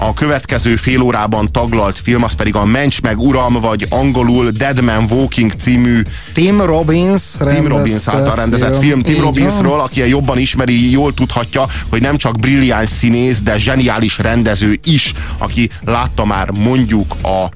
[0.00, 4.80] a következő fél órában taglalt film, az pedig a Mencs meg Uram, vagy angolul Dead
[4.82, 6.02] Man Walking című
[6.32, 9.02] Tim Robbins Tim Robbins által rendezett film.
[9.02, 14.78] Tim Robbinsról, aki jobban ismeri, jól tudhatja, hogy nem csak brilliáns színész, de zseniális rendező
[14.84, 17.48] is, aki látta már mondjuk a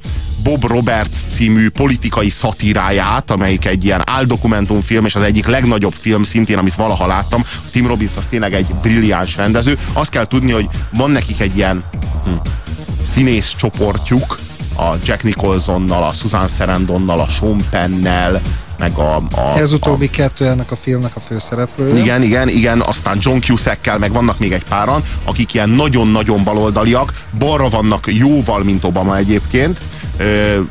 [0.43, 6.58] Bob Roberts című politikai szatíráját, amelyik egy ilyen áldokumentumfilm, és az egyik legnagyobb film szintén,
[6.58, 7.45] amit valaha láttam.
[7.70, 9.79] Tim Robbins az tényleg egy brilliáns rendező.
[9.93, 11.84] Azt kell tudni, hogy van nekik egy ilyen
[12.25, 12.30] hm,
[13.02, 14.39] színész csoportjuk,
[14.76, 18.40] a Jack Nicholsonnal, a Susan Sarandonnal, a Sean Pennel,
[18.79, 19.17] meg a...
[19.17, 22.03] a Ez utóbbi a, kettő ennek a filmnek a főszereplője.
[22.03, 27.12] Igen, igen, igen, aztán John Cusackkel, meg vannak még egy páran, akik ilyen nagyon-nagyon baloldaliak,
[27.39, 29.81] balra vannak jóval, mint Obama egyébként,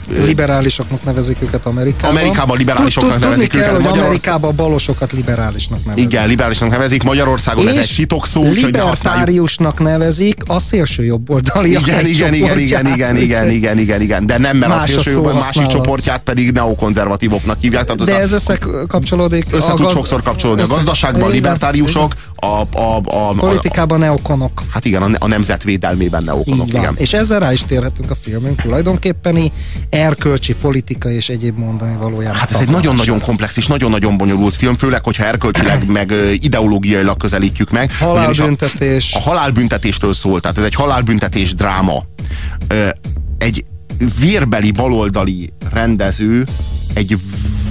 [0.07, 2.17] Liberálisoknak nevezik őket Amerikában.
[2.17, 3.71] Amerikában liberálisoknak Tud, nevezik kell, őket.
[3.73, 4.05] Magyarország...
[4.05, 6.11] Amerikában a balosokat liberálisnak nevezik.
[6.11, 7.03] Igen, liberálisnak nevezik.
[7.03, 8.43] Magyarországon ez egy sitok szó.
[8.43, 11.69] Libertáriusnak nevezik a szélső jobboldali.
[11.69, 15.33] Igen, igen, igen, igen, igen, igen, igen, igen, igen, de nem, mert a szélső jobb,
[15.33, 17.85] másik csoportját pedig neokonzervatívoknak hívják.
[17.85, 19.45] Tehát de ez összekapcsolódik.
[19.51, 20.61] Össze tud sokszor kapcsolódni.
[20.61, 24.61] A gazdaságban a libertáriusok, a, a, a, politikában neokonok.
[24.69, 26.67] Hát igen, a nemzetvédelmében neokonok.
[26.67, 26.95] Igen.
[26.97, 29.51] És ezzel rá is térhetünk a filmünk tulajdonképpen mondani,
[29.89, 32.39] erkölcsi, politika és egyéb mondani valójában.
[32.39, 37.71] Hát ez egy nagyon-nagyon komplex és nagyon-nagyon bonyolult film, főleg, hogyha erkölcsileg meg ideológiailag közelítjük
[37.71, 37.91] meg.
[37.99, 39.13] Halálbüntetés.
[39.13, 42.03] A, a halálbüntetéstől szól, tehát ez egy halálbüntetés dráma.
[43.37, 43.65] Egy
[44.19, 46.45] vérbeli baloldali rendező
[46.93, 47.17] egy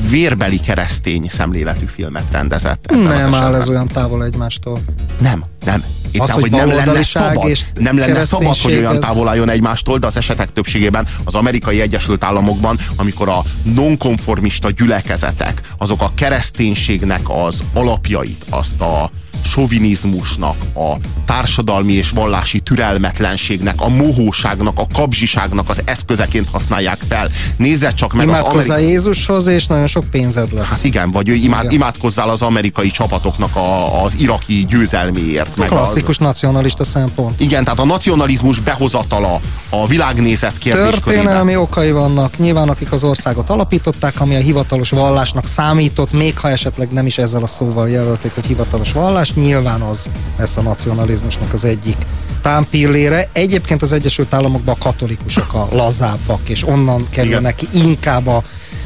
[0.09, 2.91] vérbeli keresztény szemléletű filmet rendezett.
[2.91, 4.79] Nem áll ez olyan távol egymástól.
[5.21, 5.85] Nem, nem.
[6.12, 9.48] Éppen, az, hogy, hogy nem lenne szabad, és nem lenne szabad, hogy olyan távol álljon
[9.48, 16.11] egymástól, de az esetek többségében az amerikai Egyesült Államokban, amikor a nonkonformista gyülekezetek, azok a
[16.14, 19.11] kereszténységnek az alapjait, azt a
[19.44, 27.28] sovinizmusnak, a társadalmi és vallási türelmetlenségnek, a mohóságnak, a kabzsiságnak az eszközeként használják fel.
[27.56, 28.91] Nézze csak meg Imádkozzál az amerikai...
[28.91, 30.68] Jézushoz, és nagyon sok pénzed lesz.
[30.68, 31.74] Hát igen, vagy imád, igen.
[31.74, 35.56] imádkozzál az amerikai csapatoknak a, az iraki győzelméért.
[35.56, 36.27] Meg Klasszikus az...
[36.27, 37.40] nacionalista szempont.
[37.40, 39.40] Igen, tehát a nacionalizmus behozatala
[39.70, 41.02] a világnézet kérdéskörében.
[41.02, 46.50] Történelmi okai vannak, nyilván akik az országot alapították, ami a hivatalos vallásnak számított, még ha
[46.50, 50.63] esetleg nem is ezzel a szóval jelölték, hogy hivatalos vallás, és nyilván az lesz a
[50.63, 51.96] nacionalizmusnak az egyik
[52.42, 53.29] támpillére.
[53.33, 58.42] Egyébként az Egyesült Államokban a katolikusok a lazábbak, és onnan kerülnek ki inkább a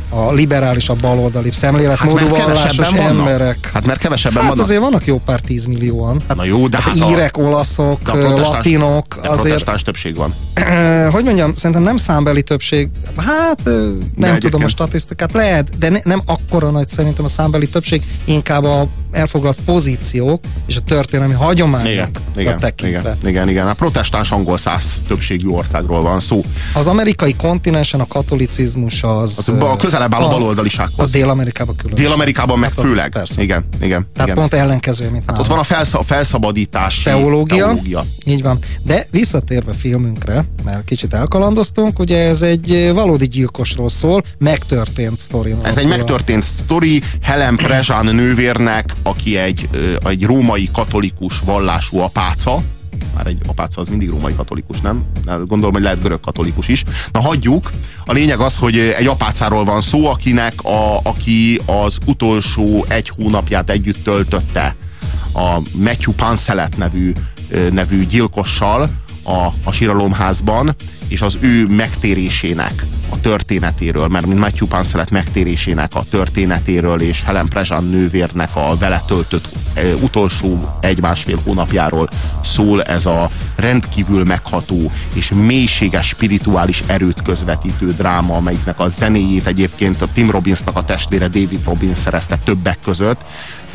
[0.09, 3.71] a liberális, a baloldali szemléletmódú hát vallásos emberek.
[3.73, 4.65] Hát mert kevesebben hát vannak.
[4.65, 6.23] azért vannak jó pár tízmillióan.
[6.29, 9.19] Hát Na jó, de hát, hát írek, a, olaszok, de a latinok.
[9.23, 10.35] De azért, többség van.
[11.11, 12.89] hogy mondjam, szerintem nem számbeli többség.
[13.17, 13.71] Hát
[14.17, 18.65] nem tudom a statisztikát, lehet, de ne, nem akkora nagy szerintem a számbeli többség, inkább
[18.65, 23.17] a elfoglalt pozíciók és a történelmi hagyományok igen, igen, tekintve.
[23.21, 23.69] Igen, igen, igen.
[23.69, 26.41] A protestáns angol száz többségű országról van szó.
[26.75, 29.35] Az amerikai kontinensen a katolicizmus az...
[29.39, 31.09] az a közelebb áll a, a baloldalisághoz.
[31.09, 32.05] A Dél-Amerikában különösen.
[32.05, 33.11] Dél-Amerikában meg hát, főleg.
[33.11, 33.43] Persze.
[33.43, 34.07] Igen, igen.
[34.15, 34.35] Tehát igen.
[34.35, 37.03] pont ellenkező, mint hát ott van a, felsz- felszabadítás.
[37.03, 37.65] Teológia.
[37.65, 38.05] teológia.
[38.25, 38.59] Így van.
[38.83, 45.55] De visszatérve filmünkre, mert kicsit elkalandoztunk, ugye ez egy valódi gyilkosról szól, megtörtént sztori.
[45.63, 49.69] Ez egy megtörtént sztori, Helen Prezsán nővérnek aki egy,
[50.05, 52.59] egy római katolikus vallású apáca,
[53.15, 55.05] már egy apáca az mindig római katolikus, nem?
[55.25, 56.85] Gondolom, hogy lehet görög katolikus is.
[57.13, 57.71] Na hagyjuk.
[58.05, 63.71] A lényeg az, hogy egy apácáról van szó, akinek a, aki az utolsó egy hónapját
[63.71, 64.77] együtt töltötte
[65.35, 67.13] a Matthew Pancelet nevű,
[67.71, 68.89] nevű gyilkossal
[69.23, 70.77] a, a síralomházban,
[71.15, 77.49] és az ő megtérésének a történetéről, mert mint Matthew Pancelet megtérésének a történetéről, és Helen
[77.49, 79.64] Prezsán nővérnek a vele töltött
[80.03, 82.09] utolsó egy-másfél hónapjáról
[82.43, 90.03] szól ez a rendkívül megható és mélységes spirituális erőt közvetítő dráma, amelyiknek a zenéjét egyébként
[90.03, 93.21] a Tim Robbinsnak a testvére David Robbins szerezte többek között,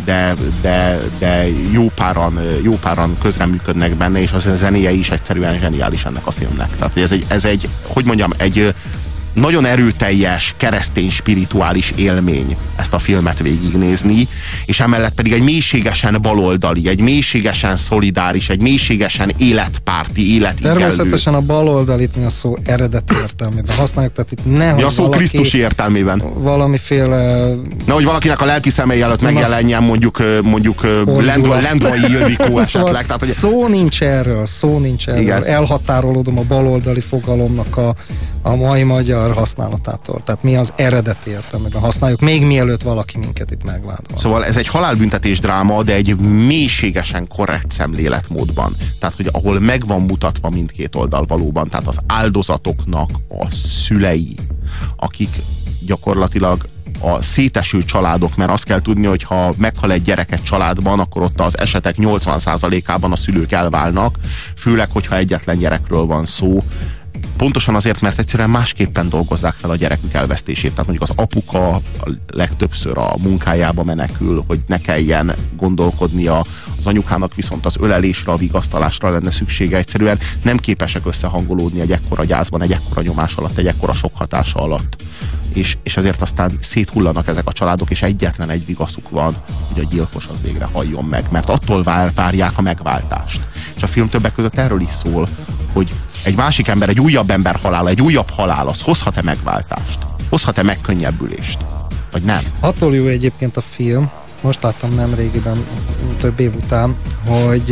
[0.06, 5.60] de, de, de jó, páran, jó páran közreműködnek benne, és az a zenéje is egyszerűen
[5.60, 6.76] zseniális ennek a filmnek.
[6.78, 8.74] Tehát ez egy, ez egy hogy mondjam, egy
[9.34, 14.28] nagyon erőteljes keresztény spirituális élmény ezt a filmet végignézni,
[14.66, 20.78] és emellett pedig egy mélységesen baloldali, egy mélységesen szolidáris, egy mélységesen életpárti, életigelő.
[20.78, 25.10] Természetesen a baloldalit mi a szó eredeti értelmében használjuk, tehát itt ne Mi a szó
[25.10, 26.24] Krisztusi értelmében?
[26.34, 27.50] Valamiféle...
[27.88, 33.06] hogy valakinek a lelki szemei előtt megjelenjen mondjuk, mondjuk Lendvai Ildikó szóval esetleg.
[33.06, 33.30] Tehát, hogy...
[33.30, 35.22] Szó nincs erről, szó nincs erről.
[35.22, 35.46] Igen.
[35.46, 37.96] Elhatárolódom a baloldali fogalomnak a
[38.42, 40.22] a mai magyar használatától.
[40.24, 44.18] Tehát mi az eredeti értelmében használjuk, még mielőtt valaki minket itt megvádol.
[44.18, 48.76] Szóval ez egy halálbüntetés dráma, de egy mélységesen korrekt szemléletmódban.
[49.00, 54.36] Tehát, hogy ahol meg van mutatva mindkét oldal valóban, tehát az áldozatoknak a szülei,
[54.98, 55.30] akik
[55.86, 56.68] gyakorlatilag
[57.02, 61.22] a széteső családok, mert azt kell tudni, hogy ha meghal egy gyerek egy családban, akkor
[61.22, 64.18] ott az esetek 80%-ában a szülők elválnak,
[64.56, 66.64] főleg, hogyha egyetlen gyerekről van szó,
[67.40, 70.72] pontosan azért, mert egyszerűen másképpen dolgozzák fel a gyerekük elvesztését.
[70.72, 71.82] Tehát mondjuk az apuka
[72.34, 76.40] legtöbbször a munkájába menekül, hogy ne kelljen gondolkodnia,
[76.80, 79.78] az anyukának viszont az ölelésre, a vigasztalásra lenne szüksége.
[79.78, 84.60] Egyszerűen nem képesek összehangolódni egy ekkora gyászban, egy ekkora nyomás alatt, egy ekkora sok hatása
[84.60, 85.04] alatt.
[85.54, 89.38] És, és ezért aztán széthullanak ezek a családok, és egyetlen egy vigaszuk van,
[89.74, 93.42] hogy a gyilkos az végre halljon meg, mert attól vár, várják a megváltást.
[93.76, 95.28] És a film többek között erről is szól,
[95.74, 95.94] hogy
[96.24, 100.00] egy másik ember, egy újabb ember halála, egy újabb halál, az hozhat-e megváltást?
[100.30, 101.58] Hozhat-e megkönnyebbülést?
[102.12, 102.44] Vagy nem?
[102.60, 104.10] Attól jó egyébként a film,
[104.42, 105.66] most láttam nem régiben,
[106.20, 106.96] több év után,
[107.26, 107.72] hogy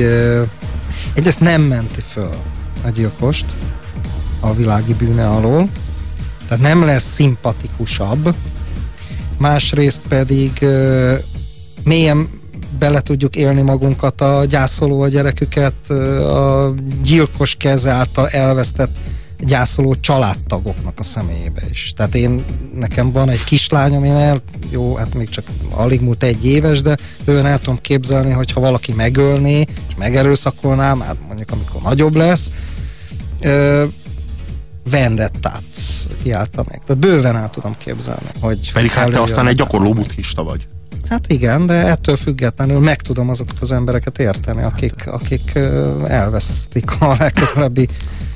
[1.14, 2.36] egyrészt nem menti föl
[2.84, 3.46] a gyilkost
[4.40, 5.70] a világi bűne alól,
[6.48, 8.36] tehát nem lesz szimpatikusabb,
[9.38, 10.66] másrészt pedig
[11.84, 12.30] mélyen
[12.80, 15.90] bele tudjuk élni magunkat a gyászoló a gyereküket,
[16.20, 18.96] a gyilkos keze által elvesztett
[19.40, 21.94] gyászoló családtagoknak a személyébe is.
[21.96, 22.44] Tehát én,
[22.76, 26.98] nekem van egy kislányom, én el, jó, hát még csak alig múlt egy éves, de
[27.26, 32.52] ően el tudom képzelni, hogy ha valaki megölné, és megerőszakolná, már mondjuk amikor nagyobb lesz,
[33.42, 33.86] ö,
[34.90, 35.64] vendettát
[36.24, 36.82] kiállta meg.
[36.86, 38.72] Tehát bőven el tudom képzelni, hogy...
[38.74, 40.68] Pedig hát te aztán egy gyakorló buddhista vagy.
[41.10, 45.60] Hát igen, de ettől függetlenül meg tudom azokat az embereket érteni, akik, akik
[46.08, 47.88] elvesztik a legközelebbi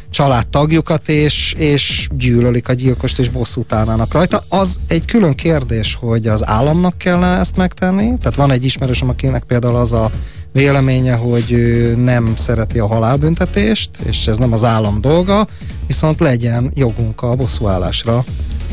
[0.10, 4.44] családtagjukat, és, és gyűlölik a gyilkost, és bosszút állnának rajta.
[4.50, 8.18] Az egy külön kérdés, hogy az államnak kellene ezt megtenni.
[8.18, 10.10] Tehát van egy ismerősöm, akinek például az a
[10.54, 15.48] véleménye, hogy ő nem szereti a halálbüntetést, és ez nem az állam dolga,
[15.88, 18.24] viszont legyen jogunk a bosszúállásra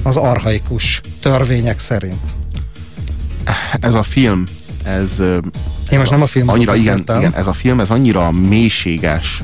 [0.02, 2.34] az arhaikus törvények szerint
[3.80, 4.44] ez a film,
[4.84, 5.20] ez...
[5.90, 9.42] Én most nem a film annyira, igen, igen, ez a film, ez annyira mélységes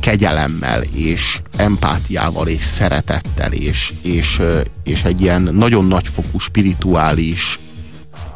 [0.00, 4.42] kegyelemmel és empátiával és szeretettel és, és,
[4.82, 7.58] és egy ilyen nagyon nagyfokú spirituális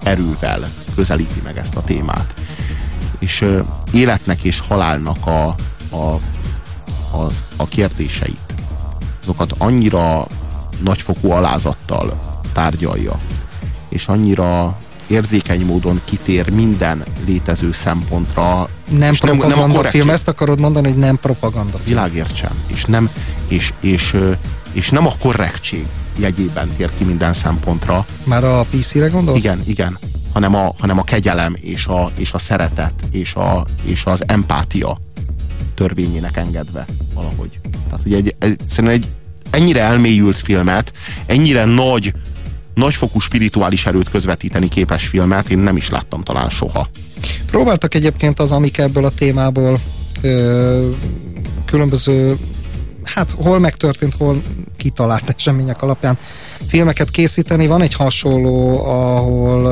[0.02, 2.34] erővel közelíti meg ezt a témát.
[3.18, 3.44] És
[3.92, 5.46] életnek és halálnak a,
[5.96, 6.20] a,
[7.10, 8.54] az, a kérdéseit,
[9.22, 10.26] azokat annyira
[10.82, 13.18] nagyfokú alázattal tárgyalja,
[13.88, 18.68] és annyira érzékeny módon kitér minden létező szempontra.
[18.90, 21.84] Nem és propaganda nem, nem a film, ezt akarod mondani, hogy nem propaganda film.
[21.84, 22.52] Világért sem.
[22.66, 23.10] És nem,
[23.48, 24.16] és, és,
[24.72, 25.86] és nem a korrektség
[26.18, 28.06] jegyében tér ki minden szempontra.
[28.24, 29.44] Már a PC-re gondolsz?
[29.44, 29.98] Igen, igen.
[30.32, 34.98] Hanem a, hanem a kegyelem és a, és a szeretet és, a, és az empátia
[35.74, 36.84] törvényének engedve
[37.14, 37.60] valahogy.
[37.88, 39.06] Tehát, hogy egy, egy, szerintem egy
[39.50, 40.92] ennyire elmélyült filmet,
[41.26, 42.12] ennyire nagy
[42.78, 46.88] nagyfokú spirituális erőt közvetíteni képes filmet én nem is láttam talán soha.
[47.50, 49.80] Próbáltak egyébként az, amik ebből a témából
[50.22, 50.90] ö,
[51.64, 52.36] különböző
[53.04, 54.42] hát hol megtörtént, hol
[54.76, 56.18] kitalált események alapján
[56.66, 57.66] filmeket készíteni.
[57.66, 59.62] Van egy hasonló, ahol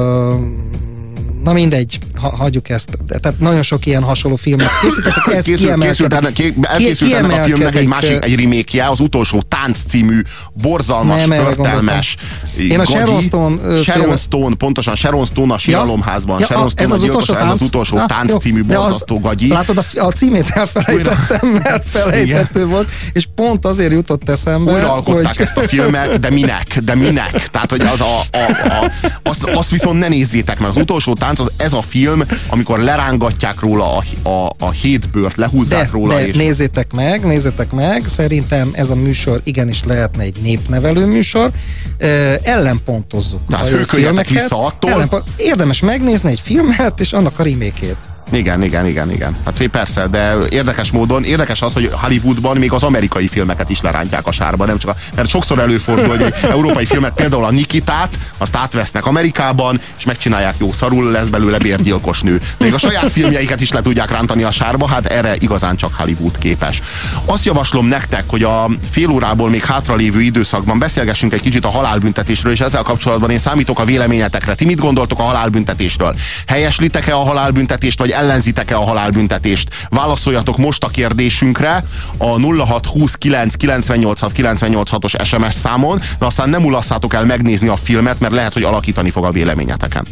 [1.46, 2.98] Na mindegy, ha, hagyjuk ezt.
[3.06, 7.44] Tehát nagyon sok ilyen hasonló filmet készítettek, ez készült, készült, ennek, ké, elkészült ennek a
[7.44, 12.16] filmnek egy másik, egy remake az utolsó tánc című, borzalmas, nem, förtelmes,
[12.58, 13.82] Én a Sharon Stone...
[13.82, 16.40] Sharon Stone, pontosan Sharon Stone a Síralomházban.
[16.40, 19.48] Ja, Sharon Stone ez az, utolsó tánc, ez az utolsó tánc jó, című borzasztó gagyi.
[19.48, 25.36] Látod, a, a címét elfelejtettem, mert felejtető volt, és pont azért jutott eszembe, Újra alkották
[25.36, 25.42] hogy...
[25.42, 26.78] ezt a filmet, de minek?
[26.84, 27.48] De minek?
[27.48, 31.40] Tehát, hogy az a, a, a, azt, azt viszont ne nézzétek, mert az utolsó tánc,
[31.40, 32.15] az ez a film,
[32.48, 36.14] amikor lerángatják róla a, a, a hétbőrt, lehúzzák de, róla.
[36.14, 36.34] De és...
[36.34, 41.50] nézzétek meg, nézzétek meg, szerintem ez a műsor igenis lehetne egy népnevelő műsor.
[41.98, 42.06] E,
[42.42, 43.40] ellenpontozzuk.
[43.48, 44.90] Tehát hőköljetek vissza attól.
[44.90, 45.24] Ellenpont...
[45.36, 47.96] Érdemes megnézni egy filmet, és annak a remékét.
[48.32, 49.36] Igen, igen, igen, igen.
[49.44, 54.26] Hát persze, de érdekes módon, érdekes az, hogy Hollywoodban még az amerikai filmeket is lerántják
[54.26, 58.18] a sárba, nem csak a, mert sokszor előfordul, hogy egy európai filmet, például a Nikitát,
[58.38, 62.40] azt átvesznek Amerikában, és megcsinálják jó szarul, lesz belőle bérgyilkos nő.
[62.58, 66.38] Még a saját filmjeiket is le tudják rántani a sárba, hát erre igazán csak Hollywood
[66.38, 66.82] képes.
[67.24, 72.52] Azt javaslom nektek, hogy a fél órából még hátralévő időszakban beszélgessünk egy kicsit a halálbüntetésről,
[72.52, 74.54] és ezzel kapcsolatban én számítok a véleményetekre.
[74.54, 76.14] Ti mit gondoltok a halálbüntetésről?
[76.46, 79.68] Helyeslitek-e a halálbüntetést, vagy ellenzitek-e a halálbüntetést?
[79.90, 81.84] Válaszoljatok most a kérdésünkre
[82.18, 88.32] a 0629 986 986-os SMS számon, de aztán nem ulasszátok el megnézni a filmet, mert
[88.32, 90.06] lehet, hogy alakítani fog a véleményeteken.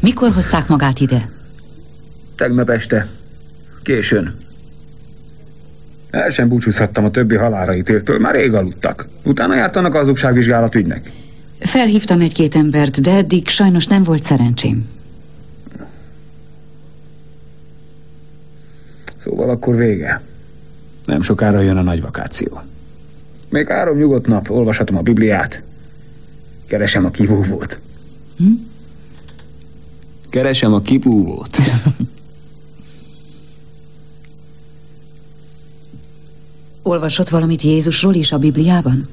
[0.00, 1.28] Mikor hozták magát ide?
[2.36, 3.08] Tegnap este.
[3.82, 4.38] Későn.
[6.10, 9.08] El sem búcsúzhattam a többi halára ítéltől, már rég aludtak.
[9.22, 11.10] Utána jártanak az azugságvizsgálat ügynek.
[11.58, 14.88] Felhívtam egy-két embert, de eddig sajnos nem volt szerencsém.
[19.30, 20.22] Szóval akkor vége.
[21.04, 22.60] Nem sokára jön a nagy vakáció.
[23.48, 25.62] Még három nyugodt nap, olvashatom a Bibliát.
[26.66, 27.78] Keresem a kibúvót.
[28.36, 28.52] Hm?
[30.28, 31.56] Keresem a kibúvót.
[36.82, 39.08] Olvasott valamit Jézusról is a Bibliában?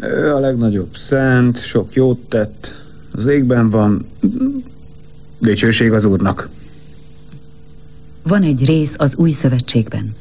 [0.00, 2.74] Ő a legnagyobb szent, sok jót tett.
[3.12, 4.06] Az égben van.
[5.38, 6.48] Dicsőség az Úrnak.
[8.22, 10.14] Van egy rész az új szövetségben.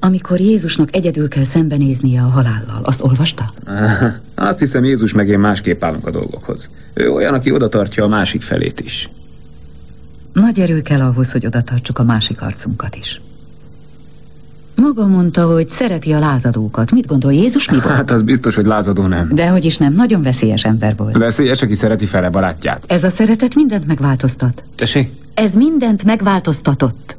[0.00, 3.52] Amikor Jézusnak egyedül kell szembenéznie a halállal, azt olvasta?
[4.34, 6.70] Azt hiszem Jézus meg én másképp állunk a dolgokhoz.
[6.94, 9.10] Ő olyan, aki oda tartja a másik felét is.
[10.32, 13.20] Nagy erő kell ahhoz, hogy oda tartsuk a másik arcunkat is.
[14.76, 16.90] Maga mondta, hogy szereti a lázadókat.
[16.90, 17.94] Mit gondol Jézus mi volt?
[17.94, 19.28] Hát az biztos, hogy lázadó nem.
[19.32, 21.16] De hogy is nem, nagyon veszélyes ember volt.
[21.16, 22.84] Veszélyes, aki szereti fele barátját.
[22.88, 24.64] Ez a szeretet mindent megváltoztat.
[24.74, 25.10] Tessék?
[25.34, 27.16] Ez mindent megváltoztatott.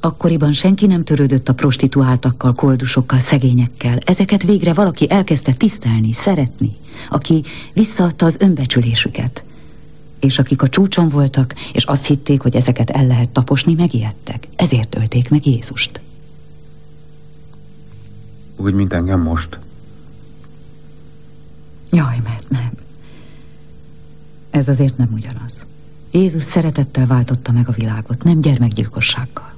[0.00, 3.98] Akkoriban senki nem törődött a prostituáltakkal, koldusokkal, szegényekkel.
[4.04, 6.76] Ezeket végre valaki elkezdte tisztelni, szeretni.
[7.10, 9.42] Aki visszaadta az önbecsülésüket.
[10.20, 14.48] És akik a csúcson voltak, és azt hitték, hogy ezeket el lehet taposni, megijedtek.
[14.56, 16.00] Ezért ölték meg Jézust.
[18.56, 19.58] Úgy, mint engem most.
[21.90, 22.70] Jaj, mert nem.
[24.50, 25.52] Ez azért nem ugyanaz.
[26.10, 29.55] Jézus szeretettel váltotta meg a világot, nem gyermekgyilkossággal.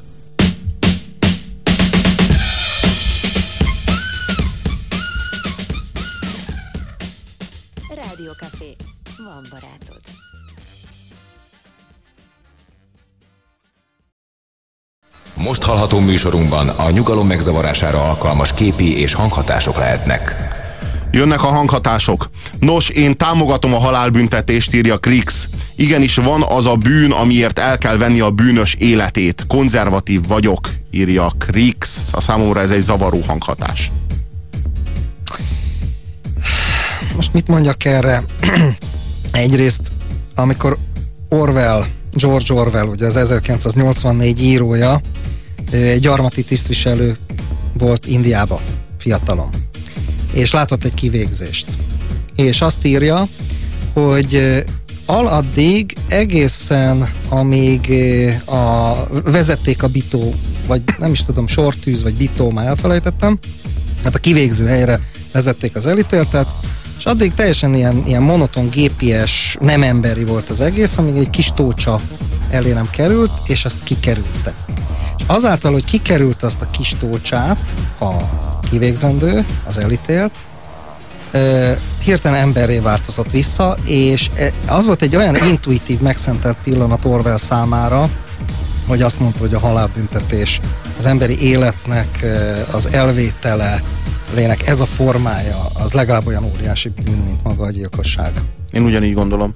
[15.99, 20.35] Hallható műsorunkban a nyugalom megzavarására alkalmas képi és hanghatások lehetnek.
[21.11, 22.31] Jönnek a hanghatások.
[22.61, 25.49] Nos, én támogatom a halálbüntetést, írja Krix.
[25.77, 29.45] Igenis van az a bűn, amiért el kell venni a bűnös életét.
[29.49, 32.03] Konzervatív vagyok, írja Krix.
[32.13, 33.93] A számomra ez egy zavaró hanghatás.
[37.17, 38.25] Most mit mondjak erre?
[39.33, 39.93] Egyrészt,
[40.35, 40.79] amikor
[41.29, 45.01] Orwell, George Orwell, ugye az 1984 írója,
[45.71, 47.17] egy gyarmati tisztviselő
[47.73, 48.61] volt Indiába,
[48.99, 49.49] fiatalon.
[50.33, 51.67] És látott egy kivégzést.
[52.37, 53.29] És azt írja,
[53.93, 54.65] hogy
[55.07, 57.93] aladdig egészen amíg
[58.45, 58.93] a,
[59.25, 60.35] vezették a bitó,
[60.67, 63.39] vagy nem is tudom, sortűz, vagy bitó, már elfelejtettem,
[64.05, 65.01] hát a kivégző helyre
[65.33, 66.47] vezették az elítéltet,
[66.99, 71.53] és addig teljesen ilyen, ilyen monoton, gépies, nem emberi volt az egész, amíg egy kis
[71.53, 72.01] tócsa
[72.51, 74.55] elé nem került, és azt kikerülte.
[75.27, 78.13] Azáltal, hogy kikerült azt a kis tócsát, a
[78.71, 80.33] kivégzendő, az elítélt,
[82.03, 84.31] hirtelen emberré változott vissza, és
[84.67, 88.09] az volt egy olyan intuitív, megszentelt pillanat Orwell számára,
[88.87, 90.61] hogy azt mondta, hogy a halálbüntetés
[90.99, 92.25] az emberi életnek
[92.71, 93.83] az elvétele,
[94.35, 98.33] lének ez a formája, az legalább olyan óriási bűn, mint maga a gyilkosság.
[98.71, 99.55] Én ugyanígy gondolom.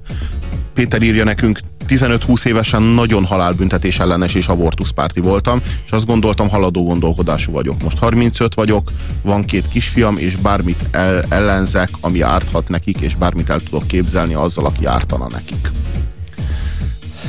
[0.73, 1.59] Péter írja nekünk,
[1.93, 7.83] 15-20 évesen nagyon halálbüntetés ellenes és abortuszpárti voltam, és azt gondoltam, haladó gondolkodású vagyok.
[7.83, 13.49] Most 35 vagyok, van két kisfiam, és bármit el, ellenzek, ami árthat nekik, és bármit
[13.49, 15.71] el tudok képzelni azzal, aki ártana nekik.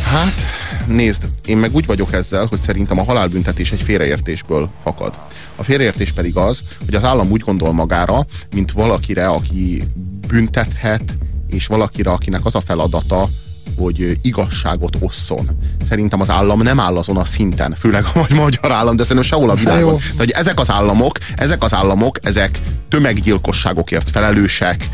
[0.05, 0.41] Hát,
[0.87, 5.15] nézd, én meg úgy vagyok ezzel, hogy szerintem a halálbüntetés egy félreértésből fakad.
[5.57, 9.83] A félreértés pedig az, hogy az állam úgy gondol magára, mint valakire, aki
[10.29, 11.15] büntethet,
[11.49, 13.29] és valakire, akinek az a feladata,
[13.77, 15.49] hogy igazságot osszon.
[15.89, 19.51] Szerintem az állam nem áll azon a szinten, főleg a magyar állam, de szerintem sehol
[19.51, 19.97] a világon.
[19.97, 24.89] Tehát, hogy ezek az államok, ezek az államok, ezek tömeggyilkosságokért felelősek,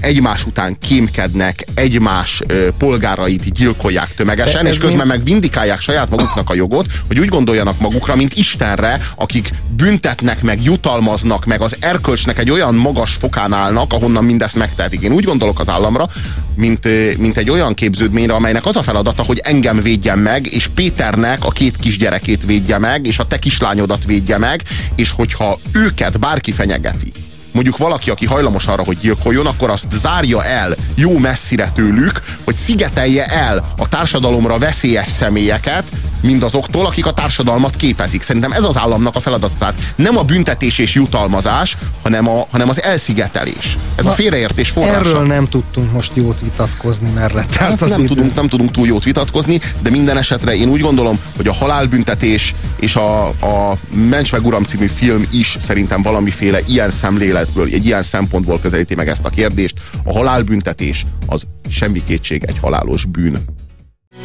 [0.00, 2.42] egymás után kémkednek, egymás
[2.78, 8.16] polgárait gyilkolják tömegesen, és közben meg vindikálják saját maguknak a jogot, hogy úgy gondoljanak magukra,
[8.16, 14.24] mint Istenre, akik büntetnek, meg jutalmaznak, meg az erkölcsnek egy olyan magas fokán állnak, ahonnan
[14.24, 15.00] mindezt megtehetik.
[15.00, 16.06] Én úgy gondolok az államra,
[16.54, 16.88] mint,
[17.18, 21.50] mint egy olyan képződményre, amelynek az a feladata, hogy engem védjen meg, és Péternek a
[21.50, 24.62] két kisgyerekét védje meg, és a te kislányodat védje meg,
[24.94, 27.12] és hogyha őket bárki fenyegeti,
[27.54, 32.56] mondjuk valaki, aki hajlamos arra, hogy gyilkoljon, akkor azt zárja el jó messzire tőlük, hogy
[32.56, 35.84] szigetelje el a társadalomra veszélyes személyeket,
[36.24, 38.22] mindazoktól, akik a társadalmat képezik.
[38.22, 39.54] Szerintem ez az államnak a feladata.
[39.58, 43.78] Tehát nem a büntetés és jutalmazás, hanem, a, hanem az elszigetelés.
[43.94, 44.98] Ez Na, a félreértés forrása.
[44.98, 48.08] Erről nem tudtunk most jót vitatkozni, mert lett hát az nem, idő.
[48.08, 52.54] tudunk, nem tudunk túl jót vitatkozni, de minden esetre én úgy gondolom, hogy a halálbüntetés
[52.80, 58.02] és a, a Mencs meg Uram című film is szerintem valamiféle ilyen szemléletből, egy ilyen
[58.02, 59.74] szempontból közelíti meg ezt a kérdést.
[60.04, 63.38] A halálbüntetés az semmi kétség egy halálos bűn.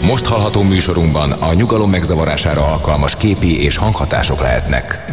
[0.02, 5.06] Most hallható műsorunkban a nyugalom megzavarására alkalmas képi és hanghatások lehetnek.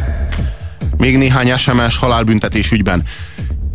[0.97, 3.03] Még néhány SMS halálbüntetés ügyben.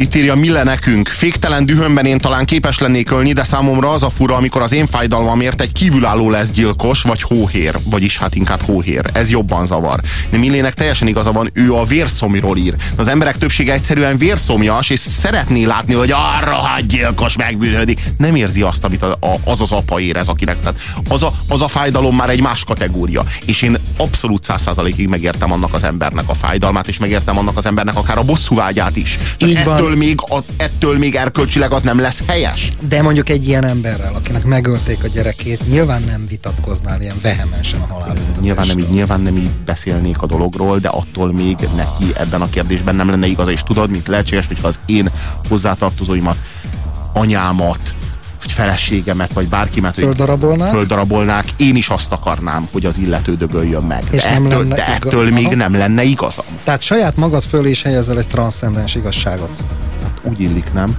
[0.02, 1.08] Itt írja Mille nekünk.
[1.08, 4.86] Féktelen dühömben én talán képes lennék ölni, de számomra az a fura, amikor az én
[4.86, 9.02] fájdalmamért egy kívülálló lesz gyilkos, vagy hóhér, vagyis hát inkább hóhér.
[9.14, 10.00] Ez jobban zavar.
[10.30, 12.76] De Millének teljesen igaza van, ő a vérszomiról ír.
[12.96, 18.02] Az emberek többsége egyszerűen vérszomjas, és szeretné látni, hogy arra hát gyilkos megbűnhődik.
[18.18, 19.04] Nem érzi azt, amit
[19.44, 20.60] az az apa érez, akinek.
[20.60, 20.80] Tehát
[21.10, 23.24] az a, az a fájdalom már egy más kategória.
[23.46, 27.66] És én abszolút száz százalékig megértem annak az embernek a fájdalmát, és megértem annak az
[27.66, 29.18] embernek akár a bosszúvágyát is.
[29.38, 32.72] Így van ettől még, a, ettől még erkölcsileg az nem lesz helyes.
[32.88, 37.94] De mondjuk egy ilyen emberrel, akinek megölték a gyerekét, nyilván nem vitatkoznál ilyen vehemensen a
[37.94, 38.16] halál.
[38.42, 42.50] Nyilván nem, így, nyilván nem így beszélnék a dologról, de attól még neki ebben a
[42.50, 45.10] kérdésben nem lenne igaza, és tudod, mint lehetséges, hogyha az én
[45.48, 46.38] hozzátartozóimat,
[47.14, 47.94] anyámat,
[48.42, 50.70] vagy feleségemet, vagy bárkimet földarabolnák?
[50.70, 54.04] földarabolnák, én is azt akarnám, hogy az illető dögöljön meg.
[54.12, 55.34] És de nem ettől, lenne de ettől igaz...
[55.34, 55.56] még Aha.
[55.56, 56.46] nem lenne igazam.
[56.64, 59.64] Tehát saját magad föl is helyezel egy transzcendens igazságot.
[60.04, 60.98] Hát úgy illik, nem?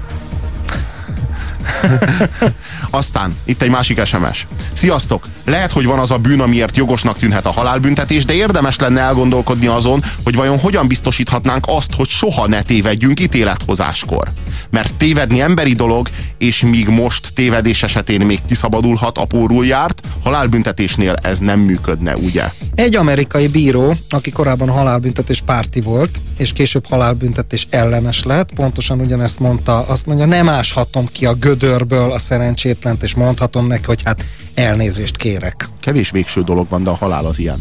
[2.91, 4.47] Aztán itt egy másik SMS.
[4.73, 5.27] Sziasztok!
[5.45, 9.67] Lehet, hogy van az a bűn, amiért jogosnak tűnhet a halálbüntetés, de érdemes lenne elgondolkodni
[9.67, 14.33] azon, hogy vajon hogyan biztosíthatnánk azt, hogy soha ne tévedjünk ítélethozáskor.
[14.71, 21.15] Mert tévedni emberi dolog, és míg most tévedés esetén még kiszabadulhat, a pórul járt, halálbüntetésnél
[21.23, 22.51] ez nem működne, ugye?
[22.75, 29.39] Egy amerikai bíró, aki korábban halálbüntetés párti volt, és később halálbüntetés ellenes lett, pontosan ugyanezt
[29.39, 34.25] mondta, azt mondja, nem áshatom ki a gödörből a szerencsétlent, és mondhatom neki, hogy hát
[34.55, 35.69] elnézést kérek.
[35.81, 37.59] Kevés végső dolog van, de a halál az ilyen.